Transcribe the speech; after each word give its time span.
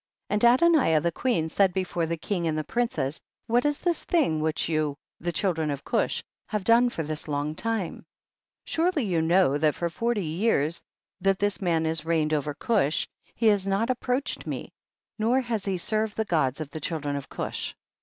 4. 0.29 0.33
And 0.35 0.41
Adoniah 0.45 0.99
the 0.99 1.11
queen 1.11 1.47
said 1.47 1.73
before 1.73 2.07
the 2.07 2.17
king 2.17 2.47
and 2.47 2.57
the 2.57 2.63
princes, 2.63 3.21
what 3.45 3.65
is 3.65 3.77
this 3.77 4.03
thing 4.03 4.39
which 4.39 4.67
you, 4.67 4.97
the 5.19 5.31
children 5.31 5.69
of 5.69 5.83
Cush, 5.85 6.23
have 6.47 6.63
done 6.63 6.89
for 6.89 7.03
this 7.03 7.27
long 7.27 7.53
time? 7.53 7.97
5. 7.97 8.03
Surely 8.65 9.03
you 9.05 9.21
know 9.21 9.59
that 9.59 9.75
for 9.75 9.91
forty 9.91 10.25
years 10.25 10.81
that 11.19 11.37
this 11.37 11.61
man 11.61 11.85
has 11.85 12.03
reigned 12.03 12.33
over 12.33 12.55
Cush 12.55 13.07
he 13.35 13.45
has 13.45 13.67
not 13.67 13.91
approached 13.91 14.47
me, 14.47 14.71
nor 15.19 15.39
has 15.41 15.65
he 15.65 15.77
served 15.77 16.17
the 16.17 16.25
gods 16.25 16.59
of 16.59 16.71
the 16.71 16.79
children 16.81 17.15
of 17.15 17.29
Cush. 17.29 17.75